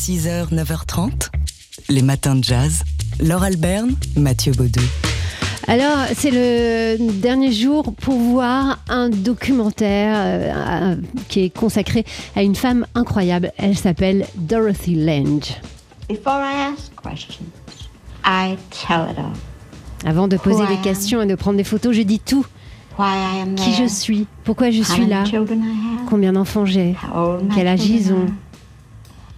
[0.00, 1.28] 6h, 9h30,
[1.90, 2.84] les matins de jazz.
[3.20, 4.80] Laure Alberne, Mathieu Baudou.
[5.68, 10.96] Alors, c'est le dernier jour pour voir un documentaire euh,
[11.28, 13.52] qui est consacré à une femme incroyable.
[13.58, 15.60] Elle s'appelle Dorothy Lange.
[16.08, 17.44] Before I ask questions,
[18.24, 19.34] I tell it all.
[20.06, 22.46] Avant de poser des questions et de prendre des photos, je dis tout.
[22.98, 26.08] Why I am Qui there, je suis, pourquoi je how suis là, children I have,
[26.08, 26.96] combien d'enfants j'ai,
[27.54, 28.28] quel âge ils ont?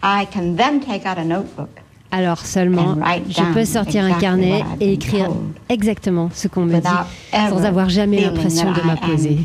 [0.02, 1.68] I can then take out a notebook
[2.10, 2.96] Alors seulement,
[3.28, 5.30] je peux sortir un carnet et écrire
[5.70, 6.88] exactement ce qu'on me dit,
[7.32, 9.38] sans avoir jamais l'impression de m'imposer.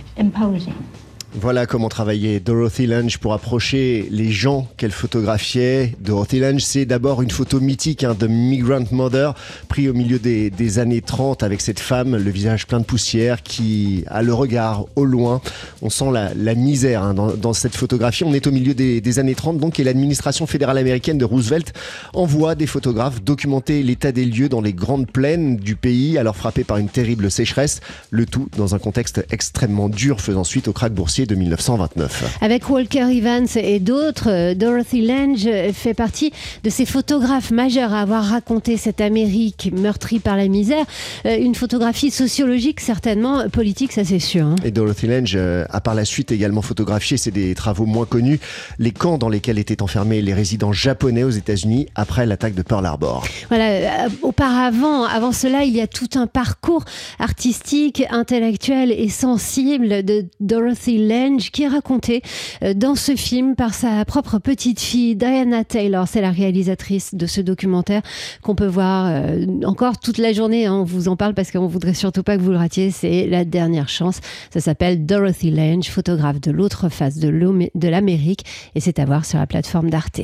[1.40, 5.94] Voilà comment travaillait Dorothy Lange pour approcher les gens qu'elle photographiait.
[6.00, 9.36] Dorothy Lange, c'est d'abord une photo mythique hein, de Migrant Mother,
[9.68, 14.04] prise au milieu des, années 30 avec cette femme, le visage plein de poussière, qui
[14.08, 15.40] a le regard au loin.
[15.84, 18.24] On sent la, misère hein, dans, cette photographie.
[18.24, 21.72] On est au milieu des, des années 30, donc, et l'administration fédérale américaine de Roosevelt
[22.16, 26.64] envoie des photographes documenter l'état des lieux dans les grandes plaines du pays, alors frappées
[26.64, 27.80] par une terrible sécheresse.
[28.10, 32.38] Le tout dans un contexte extrêmement dur, faisant suite au krach boursier de 1929.
[32.42, 36.32] Avec Walker Evans et d'autres, Dorothy Lange fait partie
[36.64, 40.86] de ces photographes majeurs à avoir raconté cette Amérique meurtrie par la misère.
[41.26, 44.46] Euh, Une photographie sociologique, certainement, politique, ça c'est sûr.
[44.46, 44.56] hein.
[44.64, 48.40] Et Dorothy Lange euh, a par la suite également photographié, c'est des travaux moins connus,
[48.80, 52.86] les camps dans lesquels étaient enfermés les résidents japonais aux États-Unis après l'attaque de Pearl
[52.86, 53.26] Harbor.
[53.50, 53.66] Voilà,
[54.06, 56.84] euh, auparavant, avant cela, il y a tout un parcours
[57.20, 62.22] artistique, intellectuel et sensible de Dorothy Lange qui est raconté
[62.64, 66.08] euh, dans ce film par sa propre petite fille Diana Taylor.
[66.08, 68.02] C'est la réalisatrice de ce documentaire
[68.42, 70.66] qu'on peut voir euh, encore toute la journée.
[70.66, 70.74] hein.
[70.74, 72.92] On vous en parle parce qu'on voudrait surtout pas que vous le ratiez.
[72.92, 74.20] C'est la dernière chance.
[74.52, 79.40] Ça s'appelle Dorothy Lange, photographe de l'autre face de l'Amérique et c'est à voir sur
[79.40, 80.22] la plateforme d'Arte.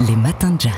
[0.00, 0.72] Les matins de jazz.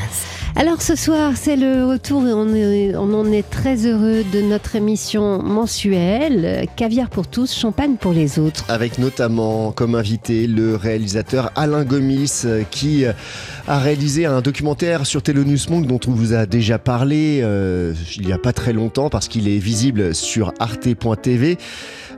[0.57, 4.41] Alors ce soir, c'est le retour et on, est- on en est très heureux de
[4.41, 8.65] notre émission mensuelle Caviar pour tous, champagne pour les autres.
[8.69, 15.69] Avec notamment comme invité le réalisateur Alain Gomis qui a réalisé un documentaire sur Thelonious
[15.71, 19.29] Monk dont on vous a déjà parlé euh, il n'y a pas très longtemps parce
[19.29, 21.59] qu'il est visible sur arte.tv.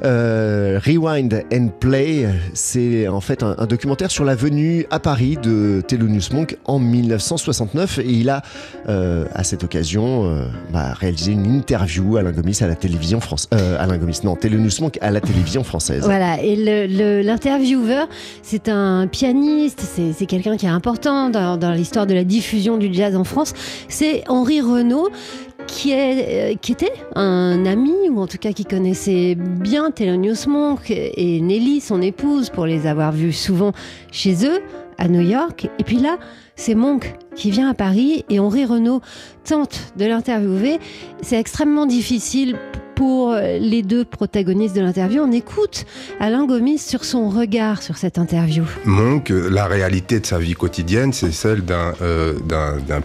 [0.04, 5.36] Euh, Rewind and Play, c'est en fait un, un documentaire sur la venue à Paris
[5.42, 8.42] de Thelonious Monk en 1969 et il a
[8.88, 13.48] euh, à cette occasion euh, bah, réalisé une interview Alain Gomis à la télévision française.
[13.78, 16.02] Alain Gomis, non, Thelonious Monk à la télévision française.
[16.04, 16.56] Voilà, et
[17.22, 18.08] l'intervieweur,
[18.42, 22.92] c'est un pianiste, c'est quelqu'un qui est important dans, dans l'histoire de la diffusion du
[22.92, 23.54] jazz en France.
[23.88, 25.08] C'est Henri Renaud.
[25.66, 30.48] Qui, est, euh, qui était un ami, ou en tout cas qui connaissait bien Thelonious
[30.48, 33.72] Monk et Nelly, son épouse, pour les avoir vus souvent
[34.10, 34.62] chez eux,
[34.98, 35.68] à New York.
[35.78, 36.18] Et puis là,
[36.56, 39.00] c'est Monk qui vient à Paris et Henri Renaud
[39.44, 40.78] tente de l'interviewer.
[41.22, 42.56] C'est extrêmement difficile
[42.96, 45.22] pour les deux protagonistes de l'interview.
[45.22, 45.86] On écoute
[46.18, 48.64] Alain Gomis sur son regard sur cette interview.
[48.84, 52.34] Monk, la réalité de sa vie quotidienne, c'est celle d'un euh,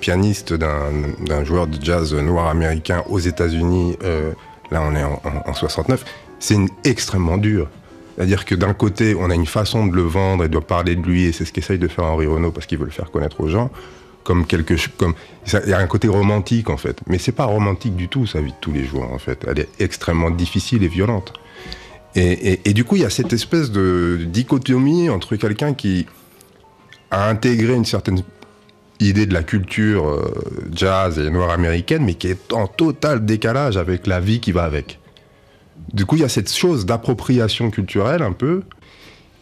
[0.01, 3.95] pianiste, d'un joueur de jazz noir américain aux États-Unis.
[4.03, 4.31] euh,
[4.71, 6.03] là, on est en, en- en 69.
[6.39, 7.69] C'est extrêmement dur.
[8.15, 11.01] C'est-à-dire que d'un côté, on a une façon de le vendre et de parler de
[11.01, 13.41] lui, et c'est ce qu'essaye de faire Henri Renaud parce qu'il veut le faire connaître
[13.41, 13.71] aux gens,
[14.23, 15.15] comme quelque chose, comme
[15.47, 18.39] il y a un côté romantique en fait, mais c'est pas romantique du tout sa
[18.39, 19.43] vie de tous les jours en fait.
[19.47, 21.33] Elle est extrêmement difficile et violente.
[22.15, 22.21] Et,
[22.53, 26.05] et- et du coup, il y a cette espèce de dichotomie entre quelqu'un qui
[27.09, 28.21] a intégré une certaine
[28.99, 30.31] idée de la culture euh,
[30.71, 34.63] jazz et noire américaine, mais qui est en total décalage avec la vie qui va
[34.63, 34.99] avec.
[35.93, 38.63] Du coup, il y a cette chose d'appropriation culturelle un peu,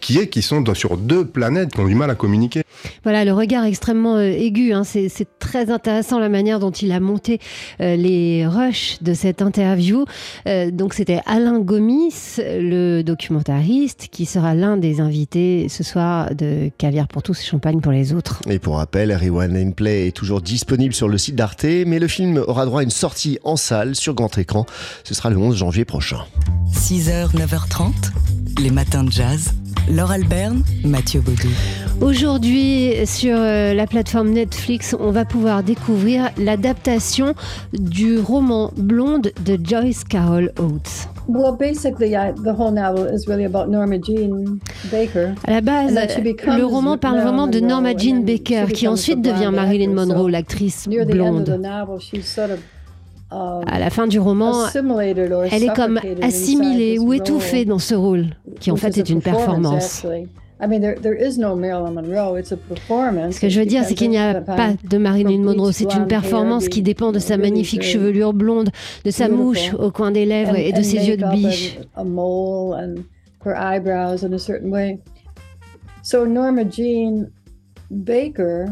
[0.02, 2.64] qui est qu'ils sont dans- sur deux planètes qui ont du mal à communiquer.
[3.04, 4.74] Voilà, le regard extrêmement euh, aigu.
[4.74, 4.84] hein.
[4.84, 7.40] C'est très intéressant la manière dont il a monté
[7.80, 10.06] euh, les rushs de cette interview.
[10.48, 16.70] Euh, donc c'était Alain Gomis, le documentariste, qui sera l'un des invités ce soir de
[16.78, 18.42] Caviar pour tous, champagne pour les autres.
[18.50, 22.08] Et pour rappel, Rewind and Play est toujours disponible sur le site d'Arte, mais le
[22.08, 24.66] film aura droit à une sortie en salle sur grand écran.
[25.04, 26.20] Ce sera le 11 janvier prochain.
[26.74, 27.92] 6h, 9h30,
[28.62, 29.54] les matins de jazz.
[29.90, 31.50] Laure Alberne, Mathieu Baudou.
[32.02, 37.34] Aujourd'hui, sur euh, la plateforme Netflix, on va pouvoir découvrir l'adaptation
[37.74, 41.10] du roman Blonde de Joyce Carol Oates.
[41.28, 44.60] Well, basically, I, the whole novel is really about Norma Jean
[44.92, 45.34] Baker.
[45.48, 49.94] À la base, le roman parle vraiment de Norma Jean Baker, qui ensuite devient Marilyn.
[49.94, 51.60] Monroe, l'actrice blonde.
[53.32, 54.66] À la fin du roman,
[55.52, 58.28] elle est comme assimilée ou étouffée dans ce rôle,
[58.60, 60.04] qui en fait est une performance.
[60.06, 60.28] actually.
[60.64, 62.36] I mean, there, there is no Marilyn Monroe.
[62.36, 63.36] It's a performance.
[63.38, 65.72] Ce que je veux dire, c'est qu'il n'y a pas de Marilyn Monroe.
[65.72, 68.70] C'est une performance qui dépend de sa magnifique chevelure blonde,
[69.04, 71.80] de sa mouche au coin des lèvres et de ses yeux de biche.
[71.96, 73.04] A mole and
[73.44, 75.00] her eyebrows in a certain way.
[76.04, 77.32] So Norma Jean
[77.90, 78.68] Baker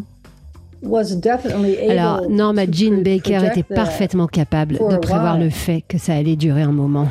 [1.90, 6.62] Alors, Norma Jean Baker était parfaitement capable de prévoir le fait que ça allait durer
[6.62, 7.08] un moment.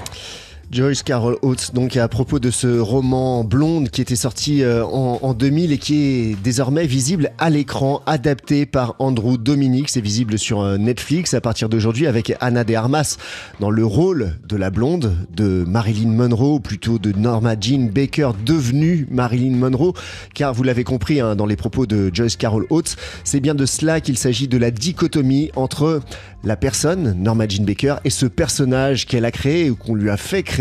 [0.70, 5.19] Joyce Carol Oates, donc à propos de ce roman Blonde qui était sorti euh, en,
[5.23, 9.88] en 2000 et qui est désormais visible à l'écran, adapté par Andrew Dominic.
[9.88, 13.17] C'est visible sur euh, Netflix à partir d'aujourd'hui avec Anna de Armas
[13.61, 18.32] dans le rôle de la blonde de Marilyn Monroe, ou plutôt de Norma Jean Baker,
[18.44, 19.94] devenue Marilyn Monroe.
[20.35, 23.65] Car vous l'avez compris hein, dans les propos de Joyce Carol Oates, c'est bien de
[23.65, 26.03] cela qu'il s'agit de la dichotomie entre
[26.44, 30.19] la personne, Norma Jean Baker, et ce personnage qu'elle a créé ou qu'on lui a
[30.19, 30.57] fait créer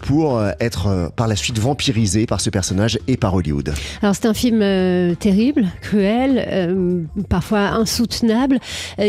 [0.00, 3.72] pour euh, être euh, par la suite vampirisé par ce personnage et par Hollywood.
[4.02, 8.58] Alors c'est un film euh, terrible, cruel, parfois insoutenable,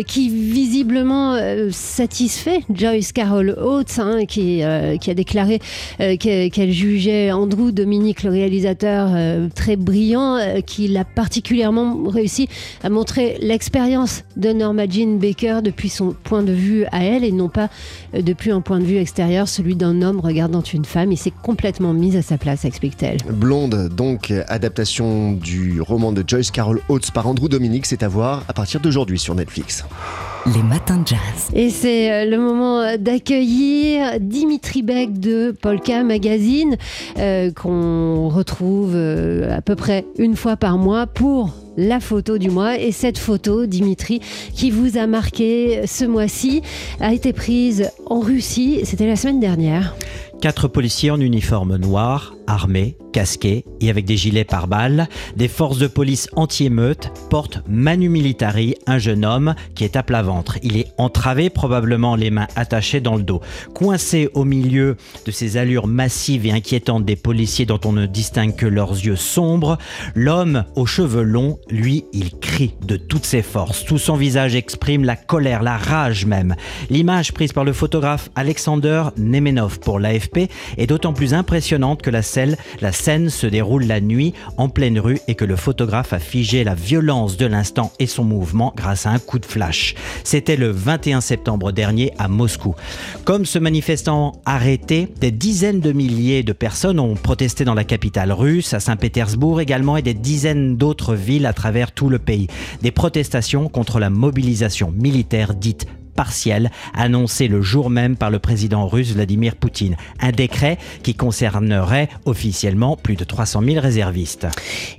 [0.07, 1.37] qui visiblement
[1.71, 4.61] satisfait Joyce Carol Oates, hein, qui,
[5.01, 5.59] qui a déclaré
[5.99, 9.09] que- qu'elle jugeait Andrew Dominic, le réalisateur,
[9.53, 12.47] très brillant, qu'il a particulièrement réussi
[12.83, 17.31] à montrer l'expérience de Norma Jean Baker depuis son point de vue à elle et
[17.31, 17.69] non pas
[18.13, 21.11] depuis un point de vue extérieur, celui d'un homme regardant une femme.
[21.11, 23.17] Il s'est complètement mis à sa place, explique-t-elle.
[23.31, 28.43] Blonde, donc adaptation du roman de Joyce Carol Oates par Andrew Dominic, c'est à voir
[28.47, 29.85] à partir d'aujourd'hui sur Netflix.
[30.53, 31.49] Les matins de jazz.
[31.55, 36.77] Et c'est euh, le moment d'accueillir Dimitri Beck de Polka Magazine,
[37.17, 42.51] euh, qu'on retrouve euh, à peu près une fois par mois pour la photo du
[42.51, 42.77] mois.
[42.77, 44.19] Et cette photo, Dimitri,
[44.53, 46.61] qui vous a marqué ce mois-ci,
[46.99, 48.81] a été prise en Russie.
[48.83, 49.95] C'était la semaine dernière.
[50.41, 55.87] Quatre policiers en uniforme noir, armés, casqués et avec des gilets pare-balles, des forces de
[55.87, 60.57] police anti-émeute portent Manu Militari, un jeune homme qui est à plat ventre.
[60.63, 63.41] Il est entravé, probablement les mains attachées dans le dos.
[63.73, 68.55] Coincé au milieu de ces allures massives et inquiétantes des policiers dont on ne distingue
[68.55, 69.77] que leurs yeux sombres,
[70.13, 73.85] l'homme aux cheveux longs, lui, il crie de toutes ses forces.
[73.85, 76.55] Tout son visage exprime la colère, la rage même.
[76.89, 82.21] L'image prise par le photographe Alexander Nemenov pour l'AFP est d'autant plus impressionnante que la
[82.81, 86.63] la scène se déroule la nuit en pleine rue et que le photographe a figé
[86.63, 89.95] la violence de l'instant et son mouvement grâce à un coup de flash.
[90.23, 92.75] C'était le 21 septembre dernier à Moscou.
[93.23, 98.31] Comme ce manifestant arrêté, des dizaines de milliers de personnes ont protesté dans la capitale
[98.31, 102.47] russe, à Saint-Pétersbourg également et des dizaines d'autres villes à travers tout le pays.
[102.81, 108.87] Des protestations contre la mobilisation militaire dite partielle annoncée le jour même par le président
[108.87, 109.97] russe Vladimir Poutine.
[110.19, 114.47] Un décret qui concernerait officiellement plus de 300 000 réservistes.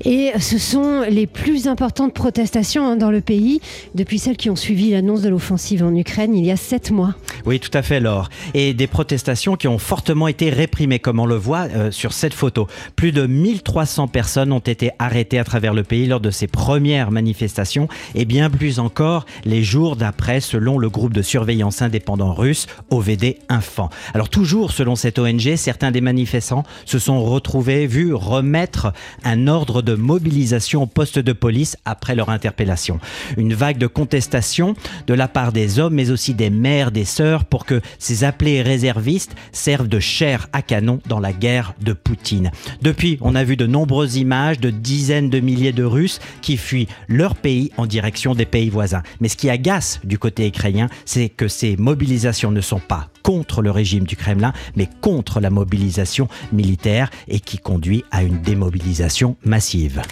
[0.04, 3.60] Et ce sont les plus importantes protestations hein, dans le pays
[3.94, 7.14] depuis celles qui ont suivi l'annonce de l'offensive en Ukraine il y a sept mois.
[7.44, 8.28] Oui, tout à fait, Laure.
[8.54, 12.34] Et des protestations qui ont fortement été réprimées, comme on le voit euh, sur cette
[12.34, 12.66] photo.
[12.96, 17.10] Plus de 1300 personnes ont été arrêtées à travers le pays lors de ces premières
[17.10, 22.66] manifestations, et bien plus encore les jours d'après, selon le groupe de surveillance indépendant russe
[22.90, 23.90] OVD Infant.
[24.14, 28.92] Alors toujours selon cette ONG, certains des manifestants se sont retrouvés, vus remettre
[29.24, 32.98] un ordre de mobilisation au poste de police après leur interpellation.
[33.36, 34.74] Une vague de contestation
[35.06, 38.62] de la part des hommes, mais aussi des mères, des sœurs, pour que ces appelés
[38.62, 42.50] réservistes servent de chair à canon dans la guerre de Poutine.
[42.82, 46.88] Depuis, on a vu de nombreuses images de dizaines de milliers de Russes qui fuient
[47.08, 49.02] leur pays en direction des pays voisins.
[49.20, 53.62] Mais ce qui agace du côté ukrainien, c'est que ces mobilisations ne sont pas contre
[53.62, 59.36] le régime du Kremlin, mais contre la mobilisation militaire et qui conduit à une démobilisation
[59.44, 60.02] massive.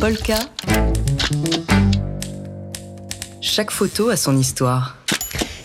[0.00, 0.38] Polka.
[3.40, 4.96] Chaque photo a son histoire.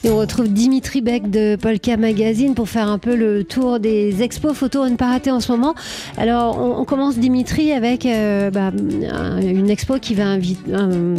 [0.05, 4.23] Et on retrouve Dimitri Beck de Polka Magazine pour faire un peu le tour des
[4.23, 5.75] expos photos à ne pas rater en ce moment.
[6.17, 8.71] Alors, on, commence Dimitri avec euh, bah,
[9.11, 10.37] un- une expo qui va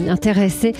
[0.08, 0.74] intéresser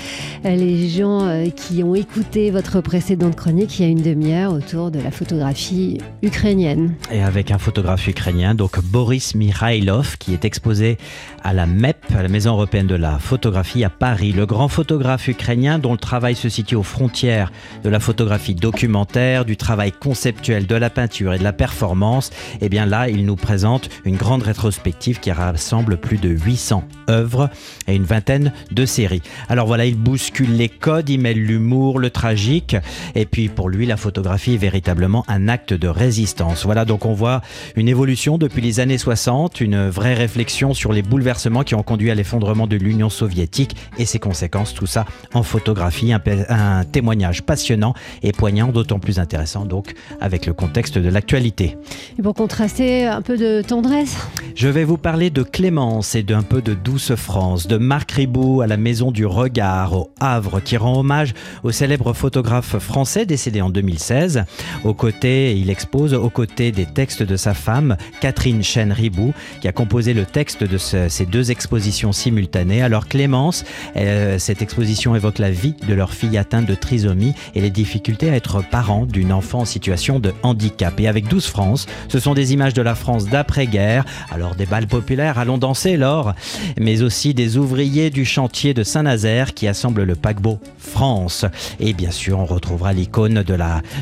[0.47, 4.55] euh, les gens euh, qui ont écouté votre précédente chronique il y a une demi-heure
[4.55, 6.95] autour de la photographie ukrainienne.
[7.13, 10.97] Et avec un photographe ukrainien, donc Boris Mikhailov, qui est exposé
[11.45, 14.33] à la MEP, à la Maison européenne de la photographie à Paris.
[14.33, 17.53] Le grand photographe ukrainien, dont le travail se situe aux frontières
[17.85, 22.31] de de la photographie documentaire, du travail conceptuel, de la peinture et de la performance,
[22.61, 27.51] eh bien là, il nous présente une grande rétrospective qui rassemble plus de 800 œuvres
[27.89, 29.23] et une vingtaine de séries.
[29.49, 32.77] Alors voilà, il bouscule les codes, il mêle l'humour, le tragique,
[33.17, 36.65] et puis pour lui, la photographie est véritablement un acte de résistance.
[36.65, 37.41] Voilà, donc on voit
[37.75, 42.13] une évolution depuis les années 60, une vraie réflexion sur les bouleversements qui ont conduit
[42.13, 47.43] à l'effondrement de l'Union soviétique et ses conséquences, tout ça en photographie, un, un témoignage
[47.43, 47.80] passionnant
[48.23, 51.77] et poignant, d'autant plus intéressant donc avec le contexte de l'actualité.
[52.19, 54.17] Et pour contraster un peu de tendresse?
[54.61, 58.61] Je vais vous parler de Clémence et d'un peu de douce France, de Marc Ribou
[58.61, 63.63] à la Maison du Regard au Havre, qui rend hommage au célèbre photographe français décédé
[63.63, 64.45] en 2016.
[64.85, 69.69] Aux côtés, il expose aux côtés des textes de sa femme, Catherine Chen Ribou, qui
[69.69, 72.83] a composé le texte de ce, ces deux expositions simultanées.
[72.83, 73.65] Alors Clémence,
[73.97, 78.29] euh, cette exposition évoque la vie de leur fille atteinte de trisomie et les difficultés
[78.29, 81.01] à être parent d'une enfant en situation de handicap.
[81.01, 84.87] Et avec 12 France, ce sont des images de la France d'après-guerre, alors des balles
[84.87, 86.35] populaires, allons danser Laure,
[86.79, 91.45] mais aussi des ouvriers du chantier de Saint-Nazaire qui assemblent le paquebot France.
[91.79, 93.45] Et bien sûr, on retrouvera l'icône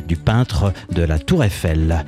[0.07, 2.05] du peintre de la Tour Eiffel.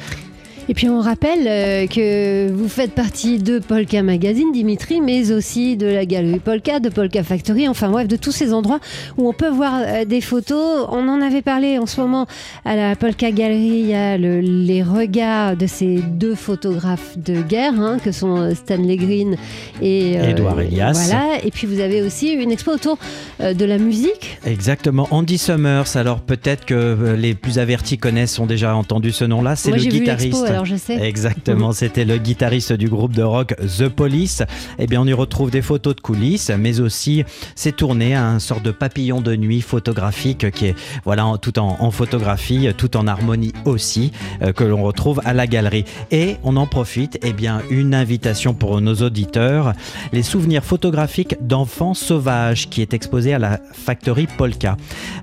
[0.71, 5.77] Et puis on rappelle euh, que vous faites partie de Polka Magazine, Dimitri, mais aussi
[5.77, 8.79] de la galerie Polka, de Polka Factory, enfin bref, de tous ces endroits
[9.19, 10.87] où on peut voir euh, des photos.
[10.93, 12.27] On en avait parlé en ce moment
[12.65, 17.43] à la Polka Galerie, il y a le- les regards de ces deux photographes de
[17.43, 19.37] guerre, hein, que sont euh, Stanley Green
[19.83, 20.93] et euh, Édouard Elias.
[20.93, 22.97] Voilà, et puis vous avez aussi une expo autour
[23.41, 24.39] de la musique.
[24.47, 25.97] Exactement, Andy Summers.
[25.97, 29.57] Alors peut-être que les plus avertis connaissent, ont déjà entendu ce nom-là.
[29.57, 29.89] C'est le vu
[31.00, 34.43] Exactement, c'était le guitariste du groupe de rock The Police.
[34.79, 37.25] Eh bien, on y retrouve des photos de coulisses, mais aussi
[37.55, 40.75] c'est tourné à un sort de papillon de nuit photographique qui est
[41.05, 44.12] voilà tout en, en photographie, tout en harmonie aussi,
[44.43, 45.85] euh, que l'on retrouve à la galerie.
[46.11, 49.73] Et on en profite, eh bien, une invitation pour nos auditeurs,
[50.12, 54.76] les souvenirs photographiques d'enfants sauvages qui est exposé à la Factory Polka,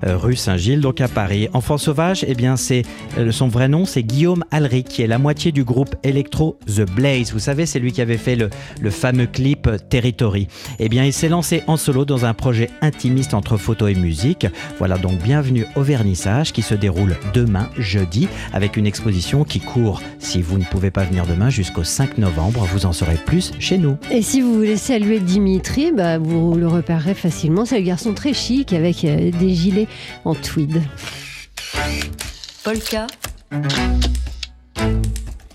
[0.06, 1.48] euh, rue Saint-Gilles, donc à Paris.
[1.52, 2.82] Enfants sauvages, eh bien, c'est
[3.18, 6.90] euh, son vrai nom, c'est Guillaume Alric, qui est la moitié du groupe électro The
[6.90, 7.32] Blaze.
[7.32, 8.48] Vous savez, c'est lui qui avait fait le,
[8.80, 10.48] le fameux clip Territory.
[10.78, 14.46] Eh bien, il s'est lancé en solo dans un projet intimiste entre photo et musique.
[14.78, 20.00] Voilà donc bienvenue au vernissage qui se déroule demain, jeudi, avec une exposition qui court,
[20.18, 22.66] si vous ne pouvez pas venir demain, jusqu'au 5 novembre.
[22.72, 23.98] Vous en saurez plus chez nous.
[24.10, 27.66] Et si vous voulez saluer Dimitri, bah, vous le repérerez facilement.
[27.66, 29.88] C'est un garçon très chic avec euh, des gilets
[30.24, 30.80] en tweed.
[32.64, 33.06] Polka.